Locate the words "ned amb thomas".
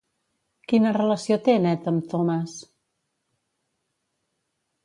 1.67-2.57